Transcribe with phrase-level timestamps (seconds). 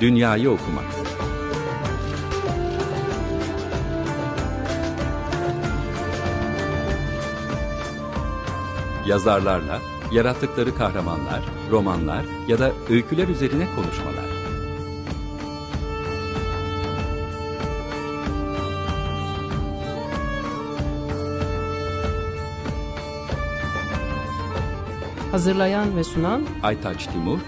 [0.00, 0.84] Dünyayı okumak.
[9.06, 9.80] Yazarlarla,
[10.12, 14.26] yarattıkları kahramanlar, romanlar ya da öyküler üzerine konuşmalar.
[25.30, 27.38] Hazırlayan ve sunan Aytaç Timur,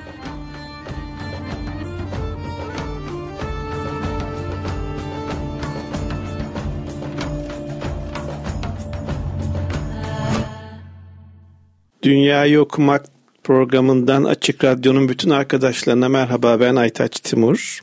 [12.02, 13.06] Dünyayı Okumak
[13.44, 17.80] programından Açık Radyo'nun bütün arkadaşlarına merhaba ben Aytaç Timur.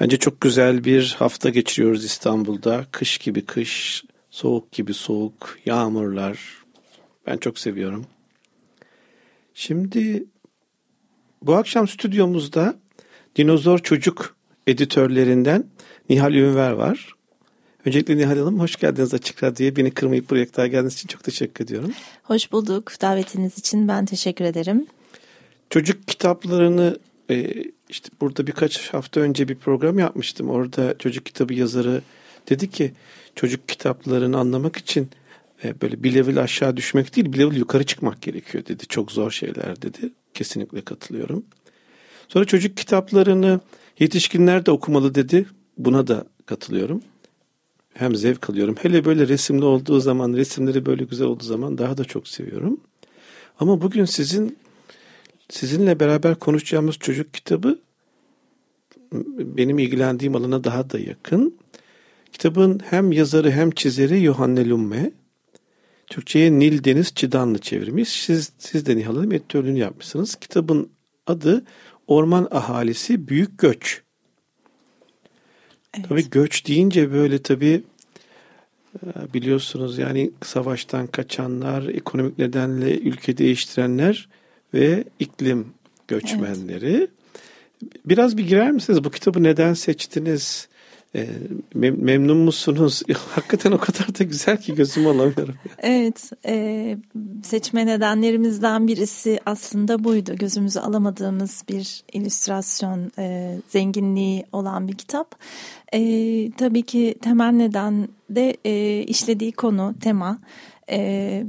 [0.00, 2.86] Bence çok güzel bir hafta geçiriyoruz İstanbul'da.
[2.90, 6.38] Kış gibi kış, soğuk gibi soğuk, yağmurlar.
[7.26, 8.06] Ben çok seviyorum.
[9.54, 10.24] Şimdi
[11.42, 12.74] bu akşam stüdyomuzda
[13.36, 15.66] Dinozor Çocuk editörlerinden
[16.10, 17.14] Nihal Ünver var.
[17.86, 19.76] Öncelikle Nihal Hanım hoş geldiniz Açık Radyo'ya.
[19.76, 21.92] Beni kırmayıp buraya kadar geldiğiniz için çok teşekkür ediyorum.
[22.22, 22.92] Hoş bulduk.
[23.00, 24.86] Davetiniz için ben teşekkür ederim.
[25.70, 26.98] Çocuk kitaplarını
[27.30, 30.50] e, işte burada birkaç hafta önce bir program yapmıştım.
[30.50, 32.02] Orada çocuk kitabı yazarı
[32.50, 32.92] dedi ki
[33.34, 35.08] çocuk kitaplarını anlamak için
[35.64, 38.86] e, böyle bir level aşağı düşmek değil bir level yukarı çıkmak gerekiyor dedi.
[38.86, 40.12] Çok zor şeyler dedi.
[40.34, 41.44] Kesinlikle katılıyorum.
[42.28, 43.60] Sonra çocuk kitaplarını
[43.98, 45.46] yetişkinler de okumalı dedi.
[45.78, 47.02] Buna da katılıyorum
[47.94, 48.76] hem zevk alıyorum.
[48.82, 52.80] Hele böyle resimli olduğu zaman, resimleri böyle güzel olduğu zaman daha da çok seviyorum.
[53.60, 54.58] Ama bugün sizin
[55.48, 57.78] sizinle beraber konuşacağımız çocuk kitabı
[59.38, 61.54] benim ilgilendiğim alana daha da yakın.
[62.32, 65.12] Kitabın hem yazarı hem çizeri Yohanne Lumme.
[66.06, 68.08] Türkçe'ye Nil Deniz Çıdanlı çevirmiş.
[68.08, 70.34] Siz, siz de Nihal Hanım yapmışsınız.
[70.34, 70.90] Kitabın
[71.26, 71.64] adı
[72.06, 74.03] Orman Ahalisi Büyük Göç.
[75.94, 76.08] Evet.
[76.08, 77.82] Tabii göç deyince böyle tabii
[79.06, 84.28] e, biliyorsunuz yani savaştan kaçanlar, ekonomik nedenle ülke değiştirenler
[84.74, 85.66] ve iklim
[86.08, 86.96] göçmenleri.
[86.96, 87.10] Evet.
[88.04, 89.04] Biraz bir girer misiniz?
[89.04, 90.68] Bu kitabı neden seçtiniz?
[91.14, 91.28] E,
[91.74, 93.02] memnun musunuz?
[93.34, 95.54] Hakikaten o kadar da güzel ki gözümü alamıyorum.
[95.78, 96.96] Evet, e,
[97.42, 100.36] seçme nedenlerimizden birisi aslında buydu.
[100.36, 105.34] Gözümüzü alamadığımız bir illüstrasyon e, zenginliği olan bir kitap.
[105.92, 106.00] E,
[106.50, 110.38] tabii ki temel neden de e, işlediği konu, tema.
[110.90, 111.44] E,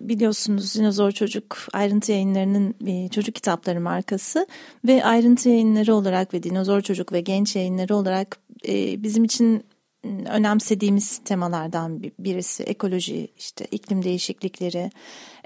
[0.00, 4.46] biliyorsunuz Dinozor Çocuk ayrıntı yayınlarının e, çocuk kitapları markası
[4.86, 8.38] ve ayrıntı yayınları olarak ve Dinozor Çocuk ve genç yayınları olarak
[8.68, 9.64] e, bizim için
[10.04, 14.90] önemsediğimiz temalardan birisi ekoloji, işte iklim değişiklikleri,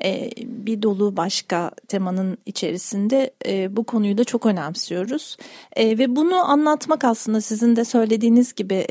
[0.05, 5.37] e, bir dolu başka temanın içerisinde e, bu konuyu da çok önemsiyoruz.
[5.77, 8.87] E, ve bunu anlatmak aslında sizin de söylediğiniz gibi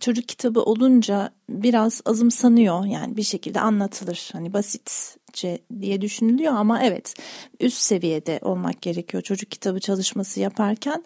[0.00, 2.84] çocuk kitabı olunca biraz azımsanıyor.
[2.84, 4.30] Yani bir şekilde anlatılır.
[4.32, 7.14] Hani basitçe diye düşünülüyor ama evet
[7.60, 11.04] üst seviyede olmak gerekiyor çocuk kitabı çalışması yaparken.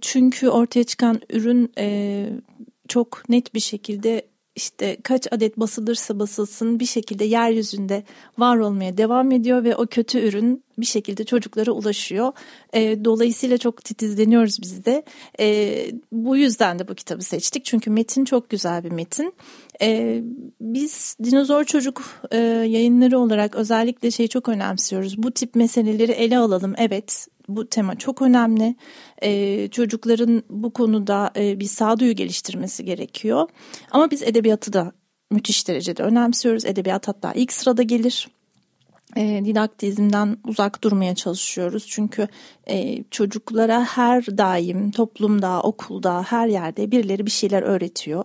[0.00, 1.72] Çünkü ortaya çıkan ürün
[2.88, 8.04] çok net bir şekilde işte kaç adet basılırsa basılsın bir şekilde yeryüzünde
[8.38, 12.32] var olmaya devam ediyor ve o kötü ürün bir şekilde çocuklara ulaşıyor.
[12.72, 15.02] E, dolayısıyla çok titizleniyoruz biz de.
[15.40, 17.64] E, bu yüzden de bu kitabı seçtik.
[17.64, 19.34] Çünkü metin çok güzel bir metin.
[19.82, 20.20] E,
[20.60, 25.22] biz Dinozor Çocuk e, yayınları olarak özellikle şeyi çok önemsiyoruz.
[25.22, 26.74] Bu tip meseleleri ele alalım.
[26.78, 28.76] Evet bu tema çok önemli.
[29.22, 33.48] Ee, çocukların bu konuda e, bir sağduyu geliştirmesi gerekiyor.
[33.90, 34.92] Ama biz edebiyatı da
[35.30, 36.64] müthiş derecede önemsiyoruz.
[36.64, 38.28] Edebiyat hatta ilk sırada gelir
[39.16, 41.86] e, didaktizmden uzak durmaya çalışıyoruz.
[41.88, 42.28] Çünkü
[42.68, 48.24] e, çocuklara her daim toplumda, okulda, her yerde birileri bir şeyler öğretiyor.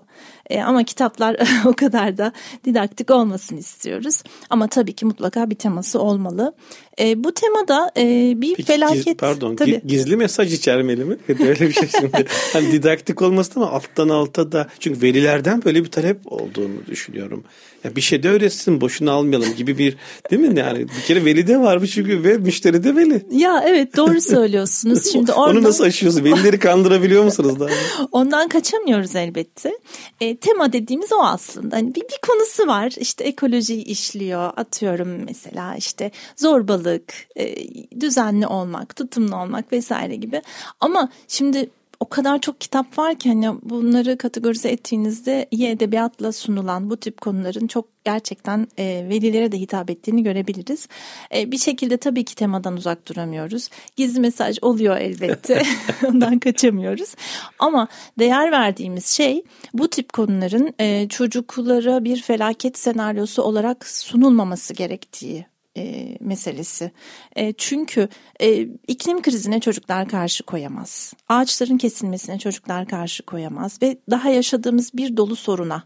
[0.50, 2.32] E, ama kitaplar o kadar da
[2.66, 4.24] didaktik olmasın istiyoruz.
[4.50, 6.54] Ama tabii ki mutlaka bir teması olmalı.
[7.00, 9.06] E, bu temada e, bir Peki, felaket...
[9.06, 9.82] Giz, pardon tabii.
[9.86, 11.18] gizli mesaj içermeli mi?
[11.30, 12.26] Öyle bir şey şimdi.
[12.54, 14.68] hani didaktik olmasın ama alttan alta da...
[14.80, 17.44] Çünkü velilerden böyle bir talep olduğunu düşünüyorum.
[17.84, 19.98] Ya bir şey de öğretsin boşuna almayalım gibi bir
[20.32, 20.60] değil mi?
[20.60, 23.26] Yani bir kere veli de var çünkü ve müşteri de veli.
[23.32, 25.12] Ya evet doğru söylüyorsunuz.
[25.12, 25.56] Şimdi oradan...
[25.58, 26.26] Onu nasıl aşıyorsunuz?
[26.26, 27.70] Velileri kandırabiliyor musunuz daha?
[28.12, 29.78] Ondan kaçamıyoruz elbette.
[30.22, 31.76] E, tema dediğimiz o aslında.
[31.76, 32.94] Hani bir, bir konusu var.
[32.98, 34.52] İşte ekoloji işliyor.
[34.56, 37.56] Atıyorum mesela işte zorbalık, e,
[38.00, 40.42] düzenli olmak, tutumlu olmak vesaire gibi.
[40.80, 46.90] Ama şimdi o kadar çok kitap var ki hani bunları kategorize ettiğinizde iyi edebiyatla sunulan
[46.90, 50.88] bu tip konuların çok gerçekten e, velilere de hitap ettiğini görebiliriz.
[51.36, 53.70] E, bir şekilde tabii ki temadan uzak duramıyoruz.
[53.96, 55.64] Gizli mesaj oluyor elbette.
[56.06, 57.16] Ondan kaçamıyoruz.
[57.60, 57.88] Ama
[58.20, 59.44] değer verdiğimiz şey
[59.74, 65.46] bu tip konuların e, çocuklara bir felaket senaryosu olarak sunulmaması gerektiği
[65.78, 66.92] e, meselesi.
[67.36, 68.10] E, çünkü
[68.40, 71.14] e, iklim krizine çocuklar karşı koyamaz.
[71.30, 75.84] Ağaçların kesilmesine çocuklar karşı koyamaz ve daha yaşadığımız bir dolu soruna.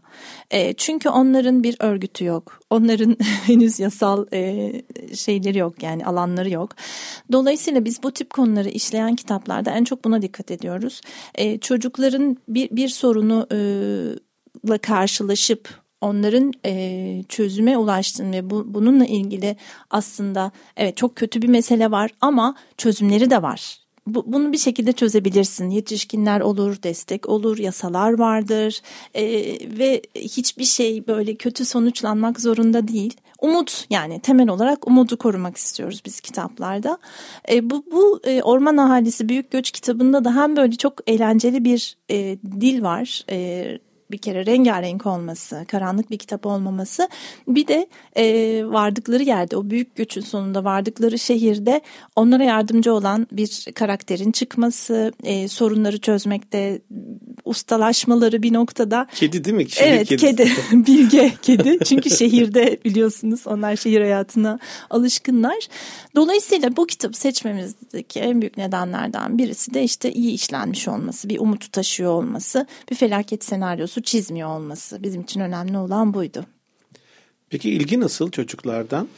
[0.50, 2.60] E, çünkü onların bir örgütü yok.
[2.70, 3.16] Onların
[3.46, 4.72] henüz yasal e,
[5.14, 6.70] şeyleri yok yani alanları yok.
[7.32, 11.00] Dolayısıyla biz bu tip konuları işleyen kitaplarda en çok buna dikkat ediyoruz.
[11.34, 19.56] E, çocukların bir, bir sorunu e, karşılaşıp onların e, çözüme ulaştığını ve bu, bununla ilgili
[19.90, 23.82] aslında evet çok kötü bir mesele var ama çözümleri de var.
[24.06, 25.70] Bu, bunu bir şekilde çözebilirsin.
[25.70, 28.80] Yetişkinler olur, destek olur, yasalar vardır
[29.14, 29.24] e,
[29.78, 33.16] ve hiçbir şey böyle kötü sonuçlanmak zorunda değil.
[33.40, 36.98] Umut yani temel olarak umudu korumak istiyoruz biz kitaplarda.
[37.50, 41.96] E, bu bu e, Orman Ahalisi Büyük Göç kitabında da hem böyle çok eğlenceli bir
[42.10, 43.24] e, dil var.
[43.30, 43.78] E,
[44.12, 47.08] bir kere rengarenk olması, karanlık bir kitap olmaması.
[47.48, 47.86] Bir de
[48.16, 48.24] e,
[48.66, 51.80] vardıkları yerde o büyük göçün sonunda vardıkları şehirde
[52.16, 56.80] onlara yardımcı olan bir karakterin çıkması, e, sorunları çözmekte
[57.44, 59.06] ustalaşmaları bir noktada.
[59.14, 59.70] Kedi değil mi?
[59.70, 60.26] Şehir evet kedisi.
[60.26, 60.50] kedi,
[60.86, 61.78] bilge kedi.
[61.84, 64.58] Çünkü şehirde biliyorsunuz onlar şehir hayatına
[64.90, 65.68] alışkınlar.
[66.16, 71.70] Dolayısıyla bu kitabı seçmemizdeki en büyük nedenlerden birisi de işte iyi işlenmiş olması, bir umutu
[71.70, 76.46] taşıyor olması, bir felaket senaryosu çizmiyor olması bizim için önemli olan buydu.
[77.50, 79.08] Peki ilgi nasıl çocuklardan?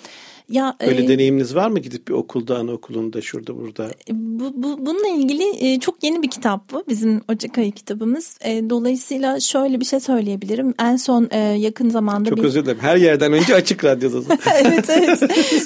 [0.48, 3.90] Ya Böyle e, deneyiminiz var mı gidip bir okulda, anaokulunda, şurada, burada?
[4.10, 6.84] Bu, bu bununla ilgili e, çok yeni bir kitap bu.
[6.88, 8.38] Bizim Ocak ayı kitabımız.
[8.40, 10.74] E, dolayısıyla şöyle bir şey söyleyebilirim.
[10.80, 12.44] En son e, yakın zamanda Çok bir...
[12.44, 12.78] özür dilerim.
[12.80, 14.38] Her yerden önce açık radyoda.
[14.54, 15.20] evet evet.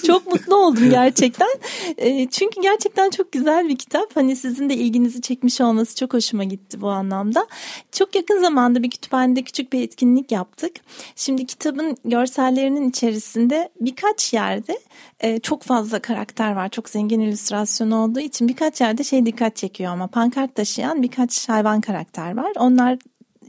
[0.06, 1.48] Çok mutlu oldum gerçekten.
[1.96, 4.16] E, çünkü gerçekten çok güzel bir kitap.
[4.16, 7.46] Hani sizin de ilginizi çekmiş olması çok hoşuma gitti bu anlamda.
[7.92, 10.72] Çok yakın zamanda bir kütüphanede küçük bir etkinlik yaptık.
[11.16, 14.80] Şimdi kitabın görsellerinin içerisinde birkaç yerde yerde
[15.20, 16.68] e, çok fazla karakter var.
[16.68, 21.80] Çok zengin illüstrasyon olduğu için birkaç yerde şey dikkat çekiyor ama pankart taşıyan birkaç hayvan
[21.80, 22.52] karakter var.
[22.56, 22.98] Onlar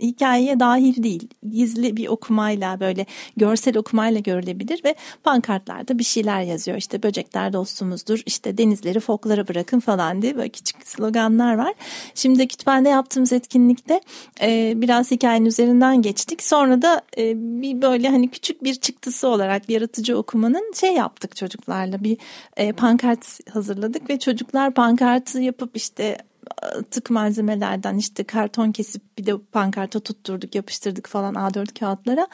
[0.01, 1.28] hikayeye dahil değil.
[1.51, 3.06] Gizli bir okumayla böyle
[3.38, 6.78] görsel okumayla görülebilir ve pankartlarda bir şeyler yazıyor.
[6.78, 11.74] İşte böcekler dostumuzdur, işte denizleri foklara bırakın falan diye böyle küçük sloganlar var.
[12.16, 14.01] Şimdi kütüphanede yaptığımız etkinlikte
[14.42, 16.44] e, biraz hikayenin üzerinden geçtik.
[16.44, 22.04] Sonra da e, bir böyle hani küçük bir çıktısı olarak yaratıcı okumanın şey yaptık çocuklarla
[22.04, 22.18] bir
[22.57, 26.18] e, pankart hazırladık ve çocuklar pankartı yapıp işte
[26.92, 32.28] tık malzemelerden işte karton kesip bir de pankarta tutturduk yapıştırdık falan A4 kağıtlara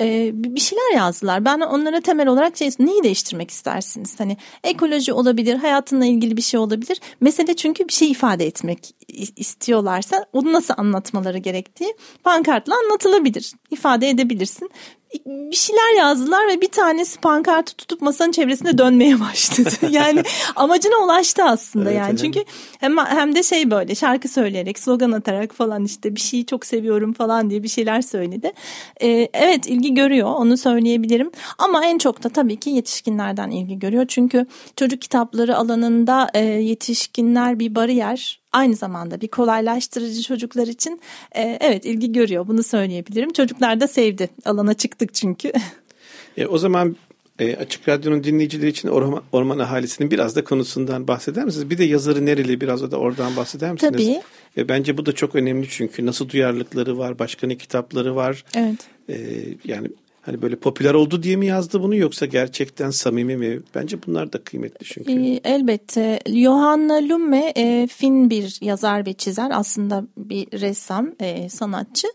[0.00, 1.44] ee, bir şeyler yazdılar.
[1.44, 4.20] Ben onlara temel olarak şey neyi değiştirmek istersiniz?
[4.20, 7.00] Hani ekoloji olabilir, hayatınla ilgili bir şey olabilir.
[7.20, 8.94] Mesele çünkü bir şey ifade etmek
[9.36, 11.94] istiyorlarsa onu nasıl anlatmaları gerektiği
[12.24, 13.52] pankartla anlatılabilir.
[13.70, 14.70] ifade edebilirsin
[15.26, 19.70] bir şeyler yazdılar ve bir tanesi pankartı tutup masanın çevresinde dönmeye başladı.
[19.90, 20.22] yani
[20.56, 22.10] amacına ulaştı aslında evet, yani.
[22.10, 22.18] Evet.
[22.18, 22.44] Çünkü
[22.78, 27.12] hem hem de şey böyle şarkı söyleyerek, slogan atarak falan işte bir şeyi çok seviyorum
[27.12, 28.52] falan diye bir şeyler söyledi.
[29.02, 31.30] Ee, evet ilgi görüyor onu söyleyebilirim.
[31.58, 34.04] Ama en çok da tabii ki yetişkinlerden ilgi görüyor.
[34.08, 34.46] Çünkü
[34.76, 41.00] çocuk kitapları alanında e, yetişkinler bir bariyer aynı zamanda bir kolaylaştırıcı çocuklar için
[41.32, 43.32] e, evet ilgi görüyor bunu söyleyebilirim.
[43.32, 45.52] Çocuklar da sevdi alana çıktık çünkü.
[46.36, 46.96] E, o zaman
[47.38, 51.70] e, Açık Radyo'nun dinleyicileri için orman, orman ahalisinin biraz da konusundan bahseder misiniz?
[51.70, 53.92] Bir de yazarı nereli biraz da oradan bahseder misiniz?
[53.92, 54.22] Tabii.
[54.56, 58.44] E, bence bu da çok önemli çünkü nasıl duyarlılıkları var, başka ne kitapları var.
[58.56, 58.78] Evet.
[59.08, 59.16] E,
[59.64, 59.88] yani
[60.22, 63.60] Hani böyle popüler oldu diye mi yazdı bunu yoksa gerçekten samimi mi?
[63.74, 65.40] Bence bunlar da kıymetli çünkü.
[65.44, 66.20] Elbette.
[66.26, 69.50] Johanna Lumme e, Fin bir yazar ve çizer.
[69.52, 72.08] Aslında bir ressam, e, sanatçı.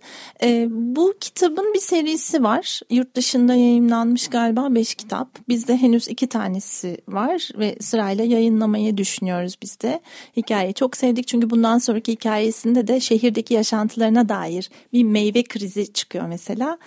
[0.44, 2.80] E, bu kitabın bir serisi var.
[2.90, 5.28] Yurt dışında yayınlanmış galiba beş kitap.
[5.48, 10.02] Bizde henüz iki tanesi var ve sırayla yayınlamayı düşünüyoruz biz de.
[10.38, 16.26] Hikayeyi çok sevdik çünkü bundan sonraki hikayesinde de şehirdeki yaşantılarına dair bir meyve krizi çıkıyor
[16.28, 16.78] mesela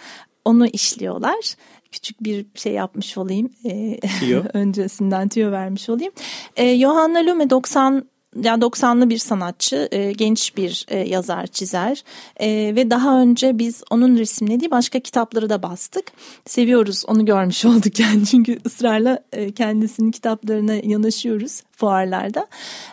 [0.46, 1.54] onu işliyorlar.
[1.92, 3.50] Küçük bir şey yapmış olayım.
[3.64, 3.98] E,
[4.52, 6.12] öncesinden tüyo vermiş olayım.
[6.56, 8.04] E, Johanna Lume 90
[8.42, 12.04] yani 90'lı bir sanatçı, e, genç bir e, yazar, çizer
[12.40, 16.04] e, ve daha önce biz onun resimlediği başka kitapları da bastık.
[16.46, 22.47] Seviyoruz, onu görmüş olduk yani çünkü ısrarla e, kendisinin kitaplarına yanaşıyoruz fuarlarda.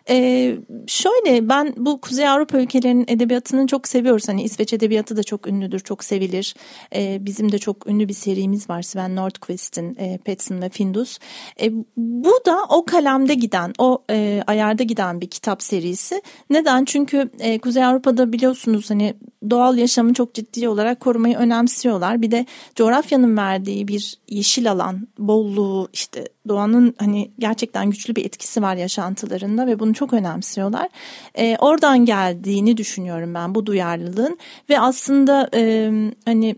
[0.10, 0.56] Ee,
[0.88, 4.28] şöyle ben bu Kuzey Avrupa ülkelerinin edebiyatını çok seviyoruz.
[4.28, 6.56] Hani İsveç edebiyatı da çok ünlüdür, çok sevilir.
[6.96, 8.82] Ee, bizim de çok ünlü bir serimiz var.
[8.82, 11.20] Sven Nordqvist'in e, Petson ve Findus.
[11.62, 16.22] E, bu da o kalemde giden, o e, ayarda giden bir kitap serisi.
[16.50, 16.86] Neden?
[16.86, 19.14] Çünkü e, Kuzey Avrupa'da biliyorsunuz hani
[19.50, 22.22] doğal yaşamı çok ciddi olarak korumayı önemsiyorlar.
[22.22, 28.62] Bir de coğrafyanın verdiği bir yeşil alan, bolluğu işte doğanın hani gerçekten güçlü bir etkisi
[28.62, 30.90] var yaşantılarında ve bunu çok önemsiyorlar.
[31.36, 34.38] E, oradan geldiğini düşünüyorum ben bu duyarlılığın
[34.70, 35.92] ve aslında e,
[36.26, 36.56] hani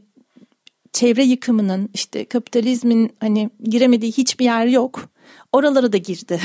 [0.93, 5.09] çevre yıkımının işte kapitalizmin hani giremediği hiçbir yer yok
[5.55, 6.39] oralara da girdi.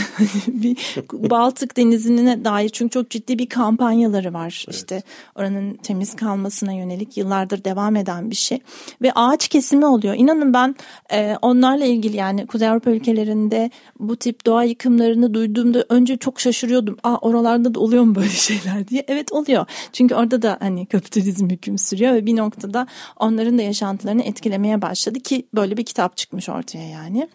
[1.12, 4.64] Baltık Denizi'ne dair çünkü çok ciddi bir kampanyaları var.
[4.66, 4.76] Evet.
[4.76, 5.02] İşte
[5.34, 8.58] oranın temiz kalmasına yönelik yıllardır devam eden bir şey.
[9.02, 10.14] Ve ağaç kesimi oluyor.
[10.14, 10.76] İnanın ben
[11.12, 16.96] e, onlarla ilgili yani Kuzey Avrupa ülkelerinde bu tip doğa yıkımlarını duyduğumda önce çok şaşırıyordum.
[17.02, 19.04] Aa oralarda da oluyor mu böyle şeyler diye.
[19.08, 19.66] Evet oluyor.
[19.92, 22.86] Çünkü orada da hani kapitalizm hüküm sürüyor ve bir noktada
[23.16, 27.28] onların da yaşantılarını etkilemeye başladı ki böyle bir kitap çıkmış ortaya yani.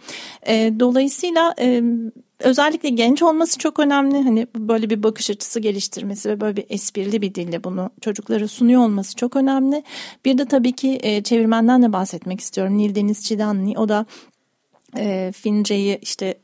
[0.47, 1.64] E, dolayısıyla e,
[2.39, 4.21] özellikle genç olması çok önemli.
[4.21, 8.81] Hani böyle bir bakış açısı geliştirmesi ve böyle bir esprili bir dille bunu çocuklara sunuyor
[8.81, 9.83] olması çok önemli.
[10.25, 12.77] Bir de tabii ki e, çevirmenden de bahsetmek istiyorum.
[12.77, 14.05] Nil Deniz Çidanlı o da
[14.97, 16.35] e, Fince'yi işte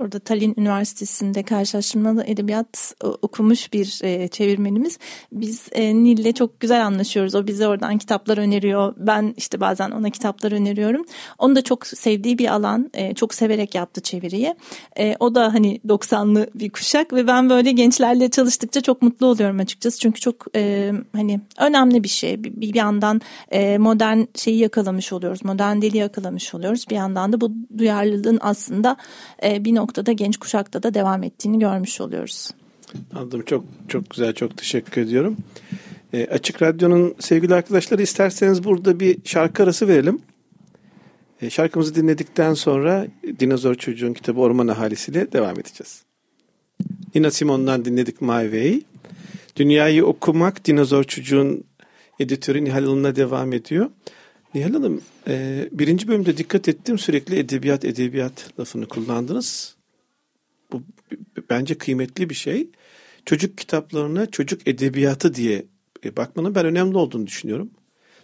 [0.00, 4.98] orada Tallinn Üniversitesi'nde karşılaştırmalı edebiyat e, okumuş bir e, çevirmenimiz.
[5.32, 7.34] Biz e, Nil'le çok güzel anlaşıyoruz.
[7.34, 8.94] O bize oradan kitaplar öneriyor.
[8.96, 11.04] Ben işte bazen ona kitaplar öneriyorum.
[11.38, 12.90] Onu da çok sevdiği bir alan.
[13.14, 14.54] Çok severek yaptı çeviriyi.
[15.20, 19.98] O da hani 90'lı bir kuşak ve ben böyle gençlerle çalıştıkça çok mutlu oluyorum açıkçası.
[19.98, 20.46] Çünkü çok
[21.12, 22.44] hani önemli bir şey.
[22.44, 23.20] Bir, yandan
[23.78, 25.44] modern şeyi yakalamış oluyoruz.
[25.44, 26.84] Modern dili yakalamış oluyoruz.
[26.90, 28.96] Bir yandan da bu duyarlılığın aslında
[29.42, 32.50] e, bir noktada noktada genç kuşakta da devam ettiğini görmüş oluyoruz.
[33.14, 33.42] Anladım.
[33.46, 34.32] Çok çok güzel.
[34.32, 35.36] Çok teşekkür ediyorum.
[36.12, 40.22] E, Açık Radyo'nun sevgili arkadaşları isterseniz burada bir şarkı arası verelim.
[41.42, 43.06] E, şarkımızı dinledikten sonra
[43.40, 46.02] Dinozor Çocuğun kitabı Orman Ahalisi ile devam edeceğiz.
[47.14, 48.80] Nina Simone'dan dinledik My Way.
[49.56, 51.64] Dünyayı okumak Dinozor Çocuğun
[52.20, 53.90] editörü Nihal Hanım'la devam ediyor.
[54.54, 59.75] Nihal Hanım, e, birinci bölümde dikkat ettim sürekli edebiyat edebiyat lafını kullandınız.
[60.72, 60.82] Bu
[61.50, 62.68] bence kıymetli bir şey.
[63.26, 65.64] Çocuk kitaplarına çocuk edebiyatı diye
[66.04, 67.70] e, bakmanın ben önemli olduğunu düşünüyorum.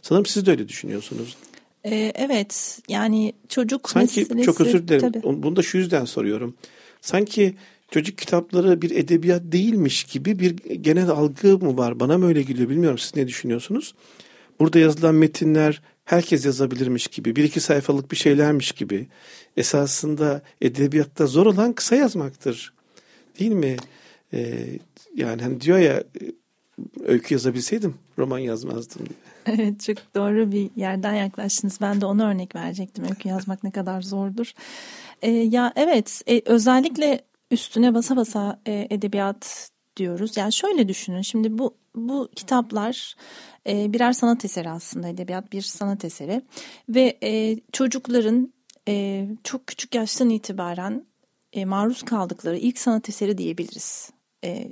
[0.03, 1.37] Sanırım siz de öyle düşünüyorsunuz.
[1.85, 4.47] Ee, evet yani çocuk Sanki meselesi.
[4.47, 5.13] çok özür dilerim.
[5.13, 5.43] Tabii.
[5.43, 6.55] Bunu da şu yüzden soruyorum.
[7.01, 7.55] Sanki
[7.91, 12.01] çocuk kitapları bir edebiyat değilmiş gibi bir genel algı mı var?
[12.01, 12.99] Bana mı öyle geliyor bilmiyorum.
[12.99, 13.95] Siz ne düşünüyorsunuz?
[14.61, 19.09] Burada yazılan metinler herkes yazabilirmiş gibi, bir iki sayfalık bir şeylermiş gibi.
[19.57, 22.73] Esasında edebiyatta zor olan kısa yazmaktır.
[23.39, 23.77] Değil mi?
[24.33, 24.69] Ee,
[25.15, 26.05] yani hani diyor ya
[27.05, 29.19] öykü yazabilseydim roman yazmazdım diye.
[29.59, 31.79] Evet çok doğru bir yerden yaklaştınız.
[31.81, 33.05] Ben de ona örnek verecektim.
[33.05, 34.53] Öykü yazmak ne kadar zordur.
[35.23, 40.37] Ee, ya evet e, özellikle üstüne basa basa e, edebiyat diyoruz.
[40.37, 41.23] Yani şöyle düşünün.
[41.23, 43.15] Şimdi bu bu kitaplar
[43.69, 46.43] e, birer sanat eseri aslında edebiyat bir sanat eseri
[46.89, 48.53] ve e, çocukların
[48.89, 51.07] e, çok küçük yaştan itibaren
[51.53, 54.11] e, maruz kaldıkları ilk sanat eseri diyebiliriz.
[54.45, 54.69] E,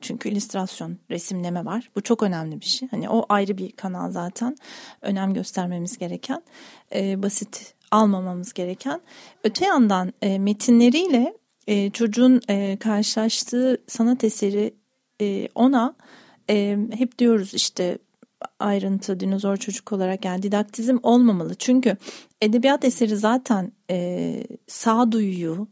[0.00, 1.90] çünkü illüstrasyon, resimleme var.
[1.96, 2.88] Bu çok önemli bir şey.
[2.88, 4.56] Hani o ayrı bir kanal zaten.
[5.02, 6.42] Önem göstermemiz gereken,
[6.94, 9.00] e, basit almamamız gereken.
[9.44, 11.34] Öte yandan e, metinleriyle
[11.66, 14.74] e, çocuğun e, karşılaştığı sanat eseri
[15.20, 15.94] e, ona
[16.50, 17.98] e, hep diyoruz işte
[18.58, 21.54] ayrıntı dinozor çocuk olarak yani didaktizm olmamalı.
[21.54, 21.96] Çünkü
[22.40, 25.68] edebiyat eseri zaten e, sağduyuyu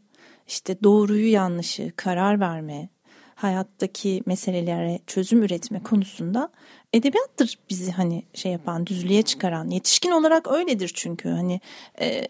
[0.47, 2.89] işte doğruyu yanlışı karar verme
[3.35, 6.49] hayattaki meselelere çözüm üretme konusunda
[6.93, 11.61] edebiyattır bizi hani şey yapan düzlüğe çıkaran yetişkin olarak öyledir çünkü hani
[12.01, 12.27] e,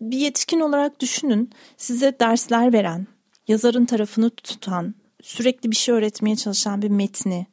[0.00, 3.06] bir yetişkin olarak düşünün size dersler veren
[3.48, 7.46] yazarın tarafını tutan sürekli bir şey öğretmeye çalışan bir metni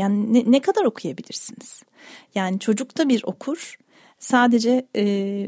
[0.00, 1.82] yani ne, ne kadar okuyabilirsiniz?
[2.34, 3.78] Yani çocuk da bir okur.
[4.18, 5.04] Sadece e,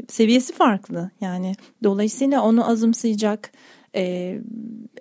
[0.07, 1.11] seviyesi farklı.
[1.21, 3.51] Yani dolayısıyla onu azımsayacak
[3.95, 4.35] e,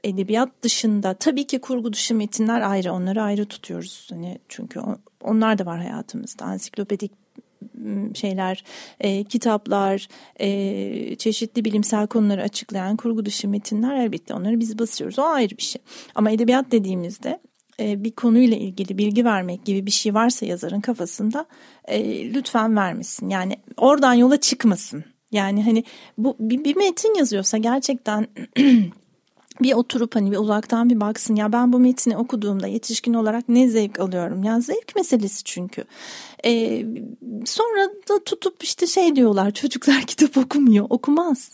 [0.05, 2.93] edebiyat dışında tabii ki kurgu dışı metinler ayrı.
[2.93, 4.09] Onları ayrı tutuyoruz.
[4.11, 4.81] Hani çünkü
[5.21, 6.45] onlar da var hayatımızda.
[6.45, 7.13] Ansiklopedik
[8.15, 8.65] şeyler,
[9.01, 10.09] e, kitaplar,
[10.41, 15.19] e, çeşitli bilimsel konuları açıklayan kurgu dışı metinler elbette onları biz basıyoruz.
[15.19, 15.83] O ayrı bir şey.
[16.15, 17.41] Ama edebiyat dediğimizde
[17.83, 21.47] e, bir konuyla ilgili bilgi vermek gibi bir şey varsa yazarın kafasında
[21.85, 23.29] e, lütfen vermesin.
[23.29, 25.05] Yani oradan yola çıkmasın.
[25.33, 25.85] Yani hani
[26.19, 28.27] bu bir, bir metin yazıyorsa gerçekten
[29.63, 33.69] bir oturup hani bir uzaktan bir baksın ya ben bu metni okuduğumda yetişkin olarak ne
[33.69, 35.85] zevk alıyorum ya zevk meselesi çünkü
[36.45, 36.87] ee,
[37.45, 41.51] sonra da tutup işte şey diyorlar çocuklar kitap okumuyor okumaz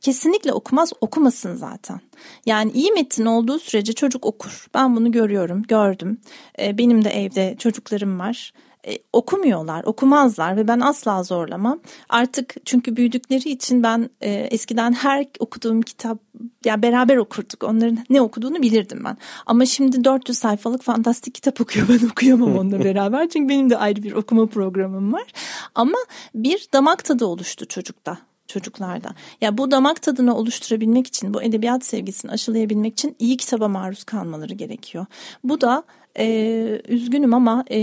[0.00, 2.00] kesinlikle okumaz okumasın zaten.
[2.46, 4.66] Yani iyi metin olduğu sürece çocuk okur.
[4.74, 6.20] Ben bunu görüyorum, gördüm.
[6.58, 8.52] Ee, benim de evde çocuklarım var.
[8.86, 11.80] Ee, okumuyorlar, okumazlar ve ben asla zorlamam.
[12.08, 16.18] Artık çünkü büyüdükleri için ben e, eskiden her okuduğum kitap
[16.64, 17.64] ya beraber okurduk.
[17.64, 19.16] Onların ne okuduğunu bilirdim ben.
[19.46, 21.88] Ama şimdi 400 sayfalık fantastik kitap okuyor.
[21.88, 23.28] Ben okuyamam onunla beraber.
[23.28, 25.26] Çünkü benim de ayrı bir okuma programım var.
[25.74, 25.98] Ama
[26.34, 29.14] bir damak tadı oluştu çocukta çocuklarda.
[29.40, 34.54] Ya bu damak tadını oluşturabilmek için, bu edebiyat sevgisini aşılayabilmek için iyi kitaba maruz kalmaları
[34.54, 35.06] gerekiyor.
[35.44, 35.84] Bu da
[36.18, 37.80] e, üzgünüm ama e,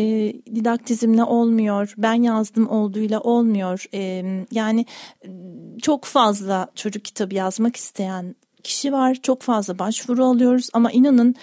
[0.56, 3.86] didaktizmle olmuyor, ben yazdım olduğuyla olmuyor.
[3.94, 4.86] E, yani
[5.82, 11.36] çok fazla çocuk kitabı yazmak isteyen kişi var, çok fazla başvuru alıyoruz ama inanın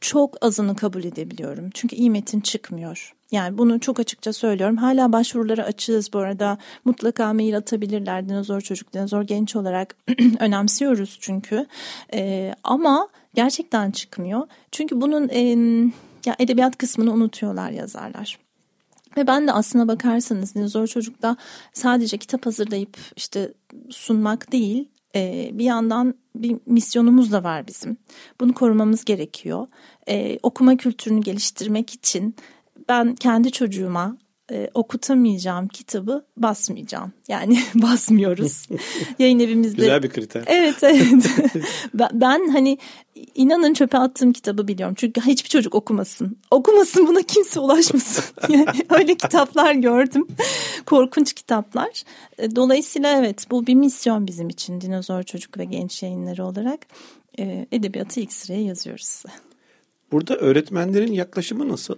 [0.00, 1.70] çok azını kabul edebiliyorum.
[1.74, 3.14] Çünkü iyi metin çıkmıyor.
[3.30, 4.76] Yani bunu çok açıkça söylüyorum.
[4.76, 6.58] Hala başvurulara açığız bu arada.
[6.84, 8.28] Mutlaka mail atabilirler.
[8.28, 9.96] Dinozor çocuk, dinozor genç olarak
[10.40, 11.66] önemsiyoruz çünkü.
[12.14, 14.48] Ee, ama gerçekten çıkmıyor.
[14.72, 15.40] Çünkü bunun e,
[16.26, 18.38] ya edebiyat kısmını unutuyorlar yazarlar.
[19.16, 21.36] Ve ben de aslına bakarsanız Dinozor Çocuk'ta
[21.72, 23.52] sadece kitap hazırlayıp işte
[23.90, 27.96] sunmak değil e, bir yandan bir misyonumuz da var bizim.
[28.40, 29.66] Bunu korumamız gerekiyor.
[30.08, 32.36] E, okuma kültürünü geliştirmek için
[32.88, 34.16] ben kendi çocuğuma
[34.50, 37.12] e, okutamayacağım kitabı basmayacağım.
[37.28, 38.68] Yani basmıyoruz.
[39.18, 39.76] Yayın evimizde.
[39.76, 40.44] Güzel bir kriter.
[40.46, 41.30] Evet evet.
[41.94, 42.78] ben, ben hani
[43.34, 44.94] inanın çöpe attığım kitabı biliyorum.
[44.98, 46.36] Çünkü hiçbir çocuk okumasın.
[46.50, 48.24] Okumasın buna kimse ulaşmasın.
[48.48, 50.26] Yani öyle kitaplar gördüm.
[50.86, 52.02] Korkunç kitaplar.
[52.38, 54.80] E, dolayısıyla evet bu bir misyon bizim için.
[54.80, 56.86] Dinozor Çocuk ve Genç Yayınları olarak
[57.38, 59.22] e, edebiyatı ilk sıraya yazıyoruz.
[60.12, 61.96] Burada öğretmenlerin yaklaşımı nasıl?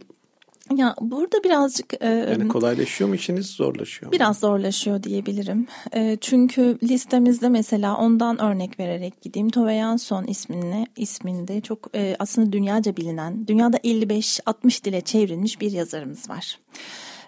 [0.76, 4.12] Ya burada birazcık e, yani kolaylaşıyor mu işiniz zorlaşıyor mu?
[4.12, 5.66] Biraz zorlaşıyor diyebilirim.
[5.94, 9.50] E, çünkü listemizde mesela ondan örnek vererek gideyim.
[9.50, 16.30] Tove Jansson isminde, isminde çok e, aslında dünyaca bilinen, dünyada 55-60 dile çevrilmiş bir yazarımız
[16.30, 16.58] var.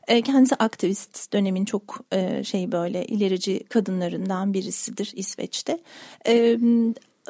[0.08, 5.78] E, kendisi aktivist dönemin çok e, şey böyle ilerici kadınlarından birisidir İsveç'te.
[6.26, 6.58] E,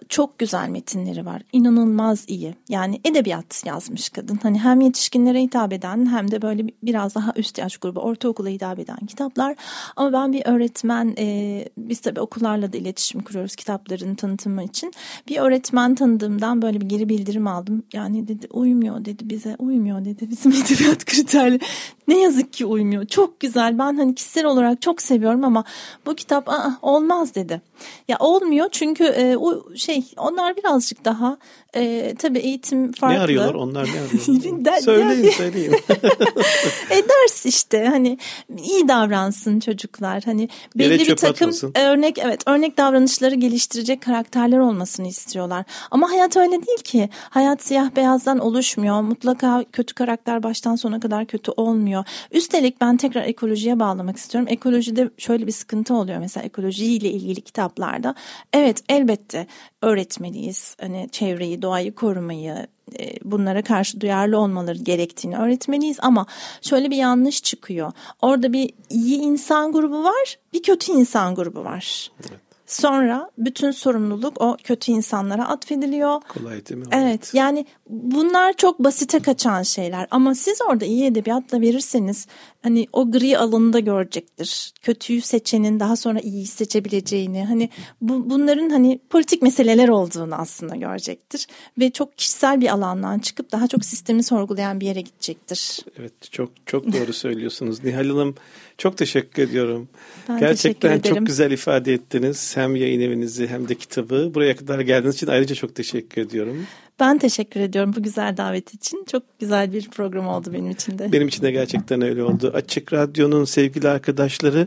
[0.08, 1.42] çok güzel metinleri var.
[1.52, 2.54] İnanılmaz iyi.
[2.68, 4.38] Yani edebiyat yazmış kadın.
[4.42, 8.78] Hani hem yetişkinlere hitap eden hem de böyle biraz daha üst yaş grubu, ortaokula hitap
[8.78, 9.56] eden kitaplar.
[9.96, 14.92] Ama ben bir öğretmen, e, biz tabii okullarla da iletişim kuruyoruz kitapların tanıtımı için.
[15.28, 17.82] Bir öğretmen tanıdığımdan böyle bir geri bildirim aldım.
[17.92, 21.60] Yani dedi uymuyor dedi bize, uymuyor dedi bizim edebiyat kriterleri.
[22.08, 23.06] Ne yazık ki uymuyor.
[23.06, 23.78] Çok güzel.
[23.78, 25.64] Ben hani kişisel olarak çok seviyorum ama
[26.06, 27.60] bu kitap Aa, olmaz dedi.
[28.08, 31.38] Ya olmuyor çünkü e, o şey onlar birazcık daha
[31.76, 33.16] e, tabii eğitim farklı.
[33.16, 34.78] Ne arıyorlar onlar ne arıyorlar?
[34.80, 35.72] söyleyin söyleyin.
[36.90, 38.18] e, ders işte hani
[38.62, 40.22] iyi davransın çocuklar.
[40.24, 41.72] Hani belli bir takım atmasın.
[41.74, 45.64] örnek evet örnek davranışları geliştirecek karakterler olmasını istiyorlar.
[45.90, 47.08] Ama hayat öyle değil ki.
[47.30, 49.00] Hayat siyah beyazdan oluşmuyor.
[49.00, 51.93] Mutlaka kötü karakter baştan sona kadar kötü olmuyor.
[52.30, 54.48] Üstelik ben tekrar ekolojiye bağlamak istiyorum.
[54.52, 58.14] Ekolojide şöyle bir sıkıntı oluyor mesela ekolojiyle ilgili kitaplarda.
[58.52, 59.46] Evet elbette
[59.82, 60.76] öğretmeliyiz.
[60.80, 62.66] Hani çevreyi, doğayı korumayı,
[62.98, 66.26] e, bunlara karşı duyarlı olmaları gerektiğini öğretmeliyiz ama
[66.62, 67.92] şöyle bir yanlış çıkıyor.
[68.22, 72.10] Orada bir iyi insan grubu var, bir kötü insan grubu var.
[72.20, 72.43] Evet.
[72.74, 76.20] Sonra bütün sorumluluk o kötü insanlara atfediliyor.
[76.28, 76.86] Kolay değil mi?
[76.92, 82.26] Evet yani bunlar çok basite kaçan şeyler ama siz orada iyi edebiyatla verirseniz
[82.64, 84.72] hani o gri alanında görecektir.
[84.82, 91.46] Kötüyü seçenin daha sonra iyiyi seçebileceğini hani bu, bunların hani politik meseleler olduğunu aslında görecektir.
[91.78, 95.78] Ve çok kişisel bir alandan çıkıp daha çok sistemi sorgulayan bir yere gidecektir.
[95.98, 97.84] Evet çok çok doğru söylüyorsunuz.
[97.84, 98.34] Nihal Hanım
[98.78, 99.88] çok teşekkür ediyorum.
[100.28, 102.56] Ben Gerçekten teşekkür çok güzel ifade ettiniz.
[102.56, 104.34] Hem yayın evinizi hem de kitabı.
[104.34, 106.66] Buraya kadar geldiğiniz için ayrıca çok teşekkür ediyorum.
[107.00, 109.04] Ben teşekkür ediyorum bu güzel davet için.
[109.04, 111.12] Çok güzel bir program oldu benim için de.
[111.12, 112.52] Benim için de gerçekten öyle oldu.
[112.54, 114.66] Açık Radyo'nun sevgili arkadaşları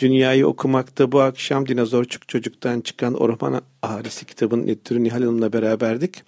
[0.00, 6.22] Dünyayı okumakta bu akşam Dinozorçuk Çocuk'tan çıkan Orman Ahalisi kitabının editörü Nihal Hanım'la beraberdik.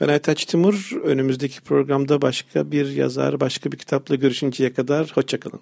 [0.00, 0.90] Ben Aytaç Timur.
[1.04, 5.60] Önümüzdeki programda başka bir yazar, başka bir kitapla görüşünceye kadar hoşçakalın.